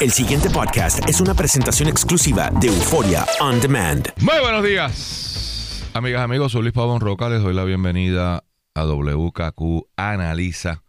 [0.00, 4.08] El siguiente podcast es una presentación exclusiva de Euforia On Demand.
[4.20, 6.52] Muy buenos días, amigas, amigos.
[6.52, 7.28] Soy Luis Pavón Roca.
[7.28, 10.82] Les doy la bienvenida a WKQ Analiza.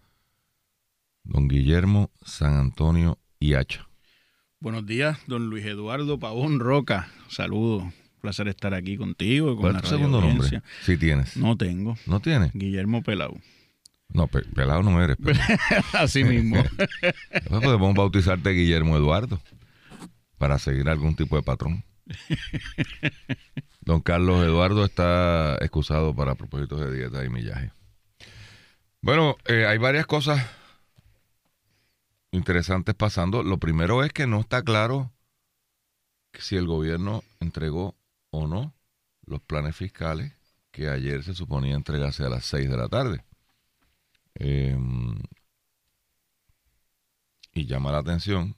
[1.23, 3.87] Don Guillermo San Antonio y Hacha.
[4.59, 7.09] Buenos días, don Luis Eduardo Pavón Roca.
[7.29, 7.83] Saludos.
[8.21, 9.51] Placer estar aquí contigo.
[9.51, 10.61] y Con ¿Cuál la es tu segundo nombre?
[10.83, 11.37] Si tienes.
[11.37, 11.95] No tengo.
[12.07, 12.51] ¿No tienes?
[12.53, 13.39] Guillermo Pelau.
[14.15, 15.17] No, pe- pelado no eres.
[15.21, 15.37] Pero,
[15.93, 16.63] Así mismo.
[17.49, 19.41] Podemos bautizarte Guillermo Eduardo
[20.37, 21.83] para seguir algún tipo de patrón.
[23.81, 27.71] Don Carlos Eduardo está excusado para propósitos de dieta y millaje.
[29.01, 30.41] Bueno, eh, hay varias cosas
[32.31, 33.43] interesantes pasando.
[33.43, 35.11] Lo primero es que no está claro
[36.33, 37.95] si el gobierno entregó
[38.31, 38.73] o no
[39.25, 40.31] los planes fiscales
[40.71, 43.23] que ayer se suponía entregarse a las 6 de la tarde.
[44.35, 44.77] Eh,
[47.53, 48.55] y llama la atención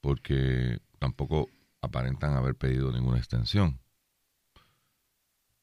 [0.00, 1.48] porque tampoco
[1.80, 3.80] aparentan haber pedido ninguna extensión.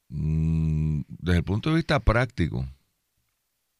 [0.10, 2.68] Mm, Desde el punto de vista práctico,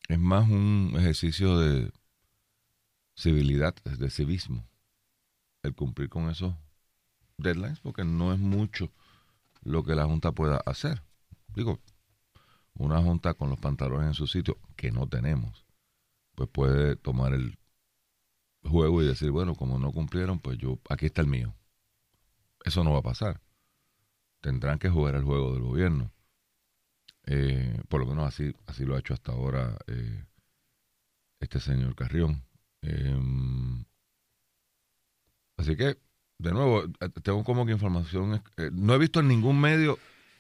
[0.08, 1.92] es más un ejercicio de
[3.16, 4.68] civilidad, de civismo,
[5.64, 6.54] el cumplir con esos
[7.38, 8.92] deadlines, porque no es mucho
[9.64, 11.02] lo que la Junta pueda hacer.
[11.56, 11.80] Digo,
[12.76, 15.66] una Junta con los pantalones en su sitio, que no tenemos,
[16.36, 17.58] pues puede tomar el
[18.64, 21.54] juego y decir, bueno, como no cumplieron, pues yo, aquí está el mío.
[22.64, 23.42] Eso no va a pasar.
[24.40, 26.12] Tendrán que jugar el juego del gobierno.
[27.26, 30.26] Eh, por lo menos así, así lo ha hecho hasta ahora eh,
[31.40, 32.44] este señor Carrión.
[32.82, 33.20] Eh,
[35.58, 35.98] así que,
[36.40, 38.44] de nuevo, eh, tengo como que información,
[38.74, 40.00] no he visto en ningún medio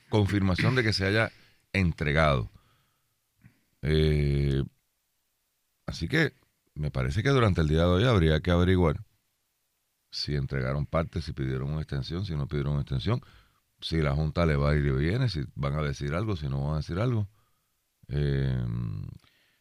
[0.09, 1.31] confirmación de que se haya
[1.74, 2.50] entregado.
[3.82, 4.64] Eh,
[5.86, 6.34] así que
[6.76, 9.04] me parece que durante el día de hoy habría que averiguar
[10.12, 13.22] si entregaron parte, si pidieron una extensión, si no pidieron una extensión,
[13.80, 16.64] si la Junta le va a ir viene, si van a decir algo, si no
[16.64, 17.28] van a decir algo.
[18.09, 18.66] Eh,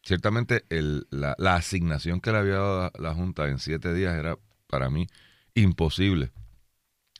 [0.03, 0.65] ciertamente
[1.09, 5.07] la, asignación que le había dado la, Junta en siete días era para mí
[5.55, 6.31] imposible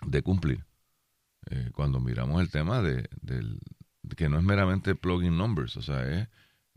[0.05, 0.65] de cumplir.
[1.49, 3.80] Eh, cuando miramos el tema de, del- de
[4.15, 6.27] que no es meramente plugin numbers, o sea, es,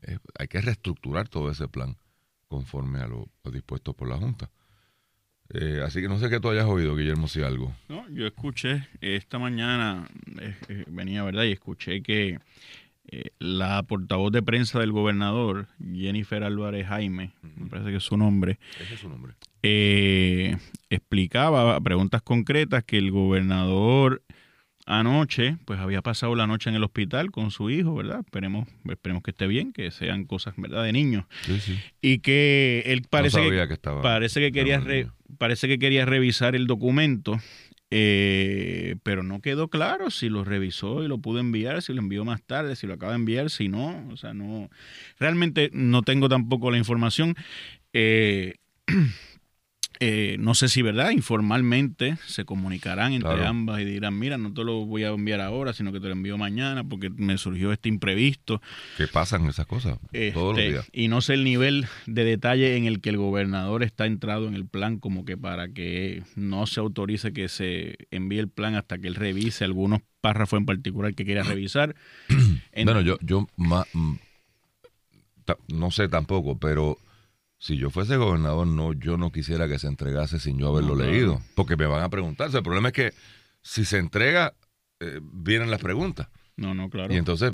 [0.03, 1.97] es- hay que reestructurar todo ese plan
[2.49, 4.51] conforme a lo, lo dispuesto por la Junta.
[5.51, 7.75] Eh, así que no sé qué tú hayas oído, Guillermo, si algo.
[7.89, 10.09] No, yo escuché esta mañana,
[10.41, 11.45] eh, eh, venía, ¿verdad?
[11.45, 12.39] Y escuché que
[13.09, 18.17] eh, la portavoz de prensa del gobernador, Jennifer Álvarez Jaime, me parece que es su
[18.17, 19.35] nombre, Ese es su nombre.
[19.63, 20.57] eh,
[20.89, 24.23] explicaba a preguntas concretas que el gobernador
[24.87, 28.21] anoche, pues había pasado la noche en el hospital con su hijo, ¿verdad?
[28.21, 31.25] Esperemos, esperemos que esté bien, que sean cosas, ¿verdad?, de niños.
[31.43, 31.79] Sí, sí.
[32.03, 34.03] Y que él parece no que, que, estaba.
[34.03, 35.15] parece que quería estaba re- niño.
[35.39, 37.41] parece que quería revisar el documento,
[37.91, 42.25] eh, pero no quedó claro si lo revisó y lo pudo enviar, si lo envió
[42.25, 44.69] más tarde, si lo acaba de enviar, si no, o sea, no,
[45.19, 47.35] realmente no tengo tampoco la información.
[47.93, 48.55] Eh,
[50.01, 51.11] eh, no sé si, ¿verdad?
[51.11, 53.47] Informalmente se comunicarán entre Claro.
[53.49, 56.13] ambas y dirán, mira, no te lo voy a enviar ahora, sino que te lo
[56.13, 58.61] envío mañana porque me surgió este imprevisto.
[58.97, 59.99] Que pasan esas cosas
[60.33, 60.89] todos los Este, días.
[60.93, 64.55] Y no sé el nivel de detalle en el que el gobernador está entrado en
[64.55, 68.99] el plan, como que para que no se autorice que se envíe el plan hasta
[68.99, 71.95] que él revise algunos párrafos en particular que quiera revisar.
[72.73, 74.15] En- Bueno, yo, yo ma- mm,
[75.69, 76.99] no sé tampoco, pero
[77.59, 81.05] si yo fuese gobernador, no, yo no quisiera que se entregase sin yo haberlo No,
[81.05, 82.57] leído, porque me van a preguntarse.
[82.59, 83.13] El problema es que
[83.63, 84.55] si se entrega,
[85.01, 86.29] eh, vienen las preguntas.
[86.57, 87.13] No, no, claro.
[87.13, 87.53] Y entonces,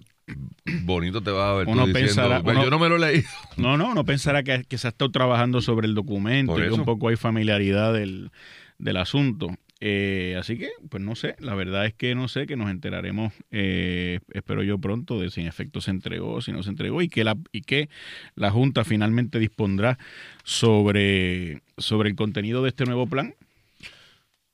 [0.83, 3.23] bonito te vas a ver Uno tú pensará- "Pues uno- yo no me lo leí.
[3.57, 6.73] No, no, uno pensará que, que se ha estado trabajando sobre el documento y que
[6.73, 8.31] un poco hay familiaridad del,
[8.79, 9.49] del asunto.
[9.83, 13.33] Eh, así que, pues no sé, la verdad es que no sé, que nos enteraremos,
[13.51, 17.09] eh, espero yo pronto, de si en efecto se entregó, si no se entregó y
[17.09, 17.89] que la, y que
[18.35, 19.99] la Junta finalmente dispondrá
[20.45, 23.35] sobre, sobre el contenido de este nuevo plan.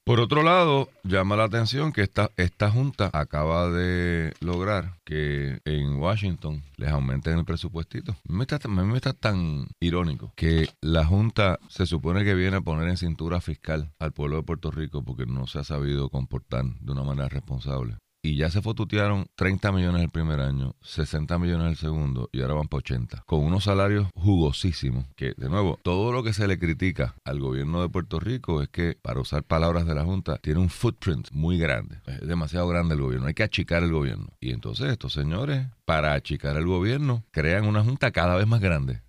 [0.06, 5.96] Por otro lado, llama la atención que esta, esta junta acaba de lograr que en
[5.96, 8.12] Washington les aumenten el presupuestito.
[8.12, 12.60] A mí me me está tan irónico que la junta se supone que viene a
[12.60, 16.64] poner en cintura fiscal al pueblo de Puerto Rico porque no se ha sabido comportar
[16.64, 17.96] de una manera responsable.
[18.22, 22.54] Y ya se fotutearon 30 millones el primer año, 60 millones el segundo y ahora
[22.54, 23.22] van por 80.
[23.24, 25.06] Con unos salarios jugosísimos.
[25.14, 28.68] Que, de nuevo, todo lo que se le critica al gobierno de Puerto Rico es
[28.68, 32.00] que, para usar palabras de la Junta, tiene un footprint muy grande.
[32.06, 33.28] Es demasiado grande el gobierno.
[33.28, 34.26] Hay que achicar el gobierno.
[34.40, 39.02] Y entonces estos señores, para achicar el gobierno, crean una Junta cada vez más grande.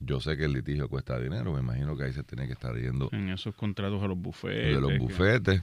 [0.00, 1.54] Yo sé que el litigio cuesta dinero.
[1.54, 4.74] Me imagino que ahí se tiene que estar yendo En esos contratos a los bufetes.
[4.74, 5.62] de los que- bufetes,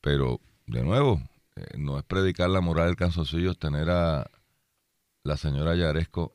[0.00, 1.20] pero de nuevo,
[1.56, 4.30] eh, no es predicar la moral del canzoncillo, es tener a
[5.22, 6.34] la señora Yaresco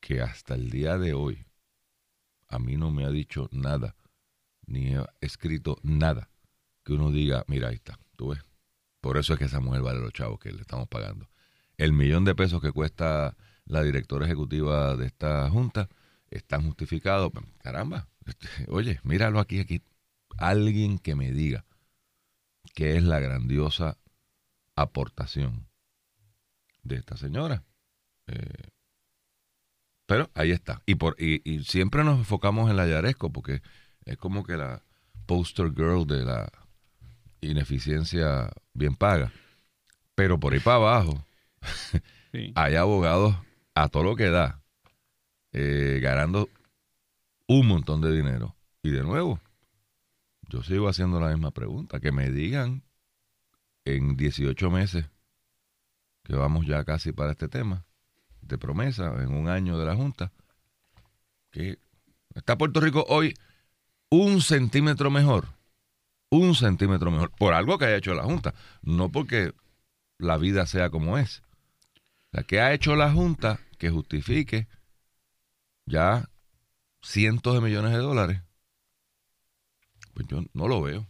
[0.00, 1.46] que hasta el día de hoy
[2.48, 3.96] a mí no me ha dicho nada,
[4.66, 6.30] ni ha escrito nada
[6.84, 8.40] que uno diga, mira, ahí está, tú ves.
[9.00, 11.28] Por eso es que esa mujer vale los chavos que le estamos pagando.
[11.76, 13.36] El millón de pesos que cuesta
[13.66, 15.88] la directora ejecutiva de esta junta
[16.30, 17.32] están justificados.
[17.58, 19.82] Caramba, este, oye, míralo aquí, aquí.
[20.38, 21.64] Alguien que me diga
[22.76, 23.96] qué es la grandiosa
[24.76, 25.66] aportación
[26.82, 27.64] de esta señora.
[28.26, 28.68] Eh,
[30.04, 30.82] pero ahí está.
[30.84, 33.62] Y, por, y, y siempre nos enfocamos en la Yaresco porque
[34.04, 34.82] es como que la
[35.24, 36.52] poster girl de la
[37.40, 39.32] ineficiencia bien paga.
[40.14, 41.24] Pero por ahí para abajo
[42.32, 42.52] sí.
[42.54, 43.36] hay abogados
[43.74, 44.60] a todo lo que da,
[45.52, 46.50] eh, ganando
[47.46, 48.54] un montón de dinero.
[48.82, 49.40] Y de nuevo,
[50.48, 52.82] yo sigo haciendo la misma pregunta, que me digan
[53.84, 55.06] en 18 meses,
[56.24, 57.84] que vamos ya casi para este tema,
[58.40, 60.32] de promesa, en un año de la Junta,
[61.50, 61.78] que
[62.34, 63.34] está Puerto Rico hoy
[64.10, 65.48] un centímetro mejor,
[66.30, 69.52] un centímetro mejor, por algo que haya hecho la Junta, no porque
[70.18, 71.42] la vida sea como es.
[72.30, 74.68] La que ha hecho la Junta que justifique
[75.86, 76.28] ya
[77.02, 78.42] cientos de millones de dólares,
[80.16, 81.06] pues yo no lo veo.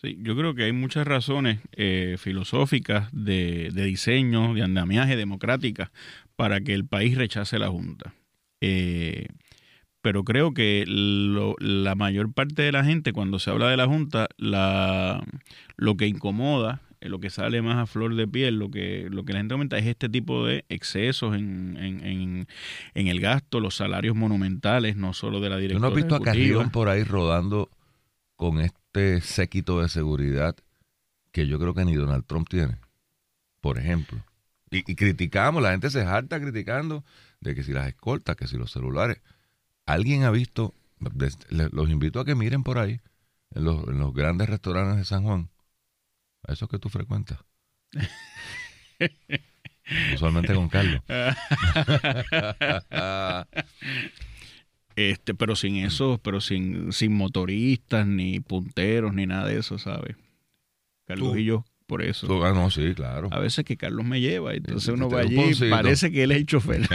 [0.00, 5.92] Sí, yo creo que hay muchas razones eh, filosóficas de, de diseño, de andamiaje democrática
[6.36, 8.14] para que el país rechace la Junta.
[8.62, 9.26] Eh,
[10.00, 13.86] pero creo que lo- la mayor parte de la gente, cuando se habla de la
[13.86, 15.22] Junta, la,
[15.76, 19.24] lo que incomoda, eh, lo que sale más a flor de piel, lo que, lo
[19.24, 22.46] que la gente comenta es este tipo de excesos en, en, en,
[22.94, 26.20] en el gasto, los salarios monumentales, no solo de la directora no he visto a.
[26.22, 27.68] Carrión por ahí rodando
[28.40, 30.56] con este séquito de seguridad
[31.30, 32.78] que yo creo que ni Donald Trump tiene,
[33.60, 34.24] por ejemplo.
[34.70, 37.04] Y, y criticamos, la gente se harta criticando
[37.40, 39.20] de que si las escoltas, que si los celulares.
[39.84, 40.74] ¿Alguien ha visto?
[41.50, 43.02] Los invito a que miren por ahí,
[43.50, 45.50] en los, en los grandes restaurantes de San Juan,
[46.48, 47.40] a esos que tú frecuentas.
[50.14, 51.02] Usualmente con Carlos.
[54.96, 60.16] Este, pero sin eso, pero sin, sin motoristas, ni punteros, ni nada de eso, ¿sabes?
[61.06, 62.44] Carlos y yo, por eso.
[62.44, 63.28] Ah, no, sí, claro.
[63.32, 65.70] A veces que Carlos me lleva, entonces uno va allí, poncito.
[65.70, 66.82] parece que él es el chofer.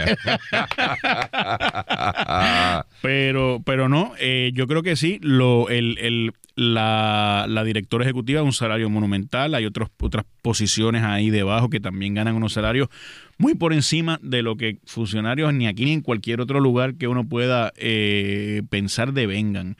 [3.02, 8.40] pero, pero no, eh, yo creo que sí, lo, el, el, la, la directora ejecutiva
[8.40, 12.88] es un salario monumental, hay otros, otras posiciones ahí debajo que también ganan unos salarios
[13.36, 17.06] muy por encima de lo que funcionarios ni aquí ni en cualquier otro lugar que
[17.06, 19.76] uno pueda eh, pensar devengan.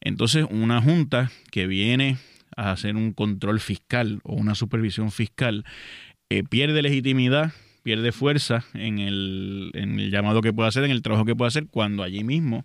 [0.00, 2.18] Entonces, una junta que viene
[2.60, 5.64] hacer un control fiscal o una supervisión fiscal
[6.28, 7.52] eh, pierde legitimidad,
[7.82, 11.48] pierde fuerza en el, en el llamado que puede hacer, en el trabajo que puede
[11.48, 12.64] hacer, cuando allí mismo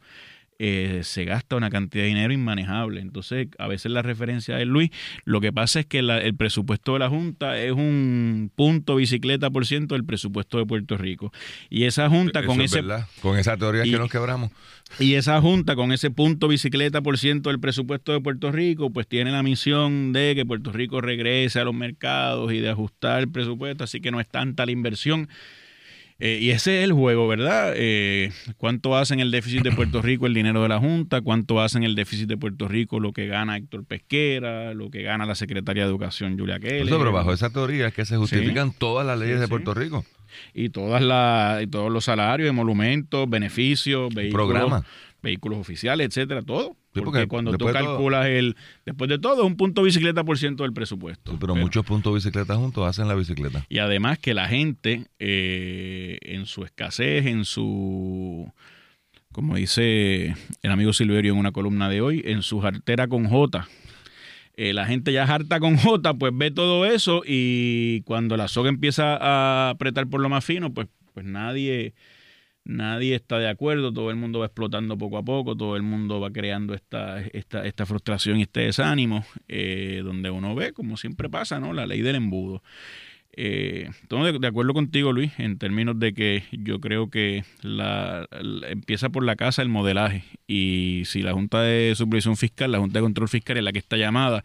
[0.57, 3.01] eh, se gasta una cantidad de dinero inmanejable.
[3.01, 4.89] Entonces, a veces la referencia de Luis,
[5.25, 9.49] lo que pasa es que la- el presupuesto de la Junta es un punto bicicleta
[9.49, 11.31] por ciento del presupuesto de Puerto Rico.
[11.69, 13.07] Y esa Junta Eso con es ese verdad.
[13.21, 14.51] Con esa teoría es y- que nos quebramos.
[14.99, 19.07] y esa junta con ese punto bicicleta por ciento del presupuesto de Puerto Rico, pues
[19.07, 23.29] tiene la misión de que Puerto Rico regrese a los mercados y de ajustar el
[23.29, 25.27] presupuesto, así que no es tanta la inversión.
[26.19, 27.73] Eh, y ese es el juego, ¿verdad?
[27.75, 31.19] Eh, ¿Cuánto hacen el déficit de Puerto Rico el dinero de la Junta?
[31.21, 34.73] ¿Cuánto hacen el déficit de Puerto Rico lo que gana Héctor Pesquera?
[34.73, 36.87] ¿Lo que gana la secretaria de Educación Julia Kelly?
[36.87, 39.49] Eso, pero bajo esa teoría es que se justifican todas las leyes Sí, de sí.
[39.49, 40.05] Puerto Rico.
[40.53, 44.85] Y, todas las, y todos los salarios, emolumentos, beneficios, vehículos, Programa.
[45.21, 46.77] vehículos oficiales, etcétera, todo.
[46.95, 48.55] Sí, porque, porque cuando tú todo- calculas el...
[48.85, 51.31] Después de todo, es un punto bicicleta por ciento del presupuesto.
[51.31, 53.65] Sí, pero, muchos puntos bicicleta juntos hacen la bicicleta.
[53.69, 58.51] Y además que la gente, eh, en su escasez, en su,
[59.31, 63.67] como dice el amigo Silverio en una columna de hoy, en su jartera con J.
[64.55, 68.69] eh, la gente ya harta con J, pues ve todo eso y cuando la soga
[68.69, 71.93] empieza a apretar por lo más fino, pues, pues nadie,
[72.65, 76.19] nadie está de acuerdo, todo el mundo va explotando poco a poco, todo el mundo
[76.19, 81.29] va creando esta, esta, esta frustración y este desánimo, eh, donde uno ve, como siempre
[81.29, 81.71] pasa, ¿no?
[81.73, 82.61] La ley del embudo.
[83.37, 88.27] Eh, de, acuerdo contigo, Luis, en términos de que yo creo que la-
[88.69, 92.99] empieza por la casa el modelaje y si la Junta de Supervisión Fiscal, la Junta
[92.99, 94.43] de Control Fiscal es la que está llamada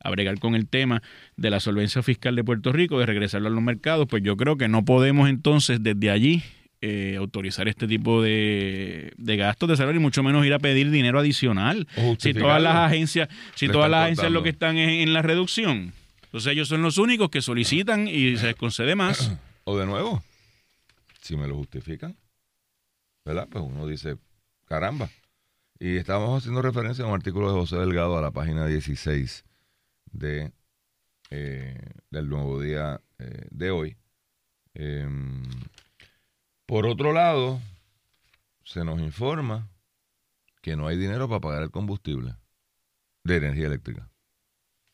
[0.00, 1.02] a bregar con el tema
[1.36, 4.56] de la solvencia fiscal de Puerto Rico, de regresarlo a los mercados, pues yo creo
[4.56, 6.42] que no podemos entonces desde allí
[6.84, 10.90] eh, autorizar este tipo de, de gastos de salario y mucho menos ir a pedir
[10.90, 11.86] dinero adicional.
[12.18, 15.92] Si todas las agencias, si todas las agencias lo que están es en la reducción.
[16.24, 19.32] Entonces ellos son los únicos que solicitan y se les concede más.
[19.64, 20.24] O de nuevo,
[21.20, 22.16] si me lo justifican,
[23.24, 23.46] ¿verdad?
[23.48, 24.16] Pues uno dice,
[24.64, 25.08] caramba.
[25.78, 29.44] Y estábamos haciendo referencia a un artículo de José Delgado a la página 16
[30.10, 30.50] de,
[31.30, 31.78] eh,
[32.10, 33.96] del Nuevo Día eh, de hoy.
[36.72, 37.60] Por otro lado,
[38.64, 39.68] se nos informa
[40.62, 42.36] que no hay dinero para pagar el combustible
[43.24, 44.08] de energía eléctrica.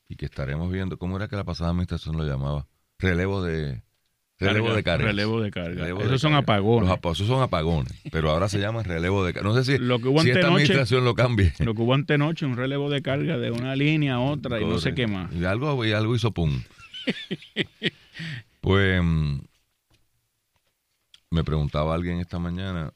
[0.08, 2.66] Y que estaremos viendo, ¿cómo era que la pasada administración lo llamaba?
[2.99, 3.85] Relevo de,
[4.40, 5.06] relevo de cargas.
[5.06, 5.82] Relevo de carga.
[5.82, 6.42] Relevo Esos de son carga.
[6.42, 6.88] apagones.
[6.88, 9.49] Los esos son apagones, pero ahora se llaman relevo de carga.
[9.49, 11.52] No sé si, Lo que hubo si esta administración lo cambie.
[11.61, 14.80] Lo que hubo antenoche, un relevo de carga de una línea a otra y no
[14.80, 15.32] sé qué más.
[15.32, 16.61] Y algo, y algo hizo pum.
[18.62, 19.38] pues mm,
[21.30, 22.92] me preguntaba alguien esta mañana,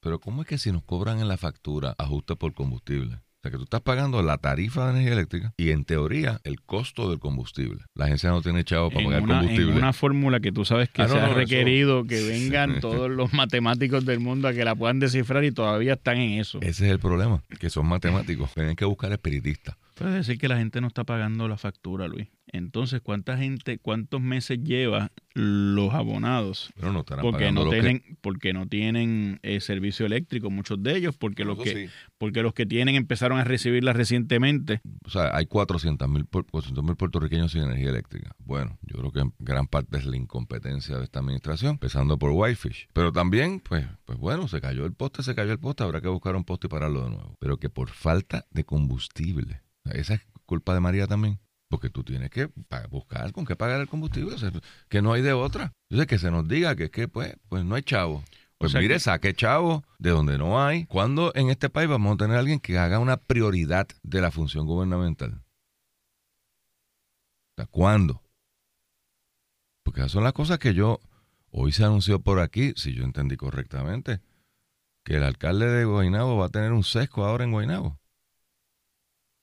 [0.00, 3.16] pero ¿cómo es que si nos cobran en la factura ajuste por combustible?
[3.16, 6.60] O sea, que tú estás pagando la tarifa de energía eléctrica y en teoría el
[6.62, 7.84] costo del combustible.
[7.94, 9.76] La agencia no tiene chavo para En pagar una, en combustible.
[9.76, 12.80] una fórmula que tú sabes que Ah, no, se ha no, eso- requerido que vengan
[12.80, 16.58] todos los matemáticos del mundo a que la puedan descifrar y todavía están en eso.
[16.60, 18.52] Ese es el problema, que son matemáticos.
[18.54, 19.76] Tienen que buscar espiritistas.
[19.96, 22.28] Puedes decir que la gente no está pagando la factura, Luis.
[22.48, 26.70] Entonces, ¿cuánta gente, cuántos meses lleva los abonados?
[26.76, 30.82] Pero no estarán Porque pagando no que- tienen, porque no tienen eh, servicio eléctrico, muchos
[30.82, 31.92] de ellos, porque los que, sí.
[32.18, 34.82] porque los que tienen empezaron a recibirla recientemente.
[35.06, 38.32] O sea, hay 400 mil puertorriqueños sin energía eléctrica.
[38.38, 42.88] Bueno, yo creo que gran parte es la incompetencia de esta administración, empezando por Whitefish.
[42.92, 46.08] Pero también, pues, pues bueno, se cayó el poste, se cayó el poste, habrá que
[46.08, 47.36] buscar un poste y pararlo de nuevo.
[47.40, 49.62] Pero que por falta de combustible.
[49.86, 51.38] O esa es culpa de María también.
[51.68, 52.48] Porque tú tienes que
[52.90, 54.52] buscar con qué pagar el combustible, o sea,
[54.88, 55.72] que no hay de otra.
[55.90, 58.22] Entonces, que se nos diga que es que, pues, pues no hay chavo.
[58.58, 60.86] Pues sea mire, que- saque chavo de donde no hay.
[60.86, 64.30] ¿Cuándo en este país vamos a tener a alguien que haga una prioridad de la
[64.30, 65.42] función gubernamental?
[67.50, 68.22] O sea, ¿cuándo?
[69.82, 71.00] Porque esas son las cosas que yo,
[71.50, 74.20] hoy se anunció por aquí, si yo entendí correctamente,
[75.04, 77.98] que el alcalde de Guaynabo va a tener un sesco ahora en Guaynabo.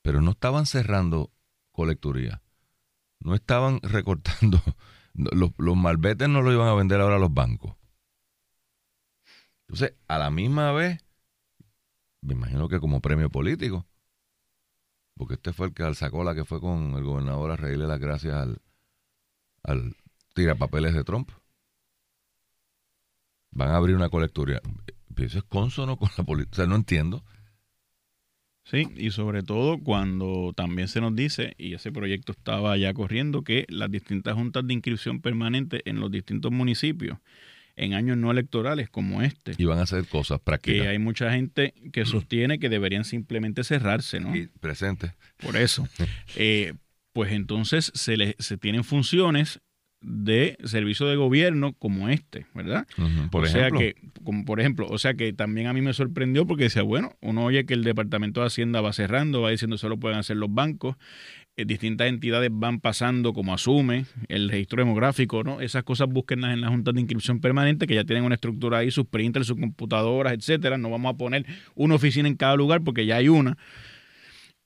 [0.04, 1.32] Pero no estaban cerrando
[1.72, 2.44] colecturía.
[3.20, 4.62] No estaban recortando.
[5.16, 7.76] Los, los malbetes no lo iban a vender ahora a los bancos.
[9.62, 11.04] Entonces, a la misma vez,
[12.22, 13.88] me imagino que como premio político,
[15.16, 18.00] porque este fue el que sacó la que fue con el gobernador a reírle las
[18.00, 18.62] gracias al,
[19.64, 19.96] al
[20.34, 21.32] tirapapeles de Trump.
[23.52, 24.62] Van a abrir una colecturía.
[25.16, 26.54] Eso es consono con la política.
[26.54, 27.24] O sea, no entiendo.
[28.66, 33.44] Sí, y sobre todo cuando también se nos dice, y ese proyecto estaba ya corriendo,
[33.44, 37.18] que las distintas juntas de inscripción permanente en los distintos municipios,
[37.76, 40.88] en años no electorales como este, Y van a hacer cosas que prácticas.
[40.88, 44.36] hay mucha gente que sostiene que deberían simplemente cerrarse, ¿no?
[44.36, 45.12] Y presentes.
[45.38, 45.88] Por eso.
[46.36, 46.74] Eh,
[47.12, 49.62] pues entonces se, le, se tienen funciones
[50.02, 52.88] de servicio de gobierno como este, ¿verdad?
[53.32, 53.50] Por o ejemplo.
[53.50, 56.84] sea que, como por ejemplo, o sea que también a mí me sorprendió porque decía,
[56.84, 60.38] bueno, uno oye que el Departamento de Hacienda va cerrando, va diciendo solo pueden hacer
[60.38, 60.96] los bancos,
[61.56, 65.62] eh, distintas entidades van pasando como asume el registro demográfico, ¿no?
[65.62, 68.90] Esas cosas búsquenlas en las juntas de inscripción permanente que ya tienen una estructura ahí,
[68.90, 70.80] sus printers, sus computadoras, etcétera.
[70.80, 73.58] No vamos a poner una oficina en cada lugar porque ya hay una.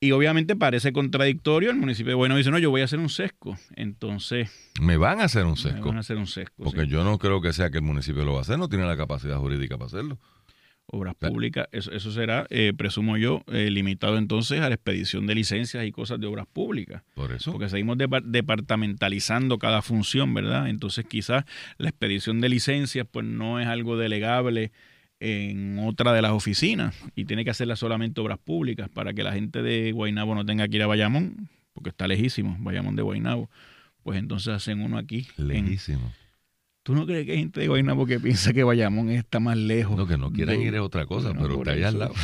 [0.00, 1.70] Y obviamente parece contradictorio.
[1.70, 3.58] El municipio de Guaynabo dice, no, yo voy a hacer un sesco.
[3.74, 4.50] Entonces...
[4.80, 5.80] Me van a hacer un sesco.
[5.80, 6.62] Me van a hacer un sesco.
[6.62, 8.86] Porque yo no creo que sea que el municipio lo va a hacer, no tiene
[8.86, 10.18] la capacidad jurídica para hacerlo.
[10.90, 15.34] Obras públicas, eso, eso será, eh, presumo yo, eh, limitado entonces a la expedición de
[15.34, 17.02] licencias y cosas de obras públicas.
[17.14, 17.52] Por eso.
[17.52, 20.70] Porque seguimos departamentalizando cada función, ¿verdad?
[20.70, 21.44] Entonces quizás
[21.76, 24.72] la expedición de licencias pues no es algo delegable
[25.20, 29.32] en otra de las oficinas y tiene que hacerla solamente obras públicas para que la
[29.32, 33.50] gente de Guaynabo no tenga que ir a Bayamón, porque está lejísimo, Bayamón de Guaynabo.
[34.02, 35.28] Pues entonces hacen uno aquí.
[35.36, 36.12] Lejísimo.
[36.82, 39.96] ¿Tú no crees que hay gente de Guaynabo que piensa que Bayamón está más lejos?
[39.96, 42.14] No, que no quieran ir es otra cosa, pero está allá al lado.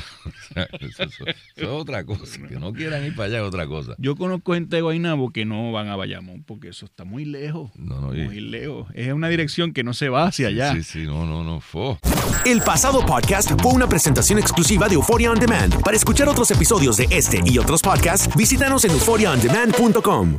[0.81, 1.25] eso,
[1.57, 2.41] es otra cosa.
[2.49, 3.95] Que no quieran ir para allá es otra cosa.
[3.99, 7.71] Yo conozco gente de Guaynabo que no van a Bayamón porque eso está muy lejos.
[7.77, 8.89] No, no, muy lejos.
[8.95, 10.73] Es una dirección que no se va hacia allá.
[10.75, 11.61] Sí, sí, no, no, no.
[11.61, 11.99] Fo.
[12.47, 15.83] El pasado podcast fue una presentación exclusiva de Euphoria On Demand.
[15.83, 20.39] Para escuchar otros episodios de este y otros podcasts, visítanos en euphoriaondemand.com.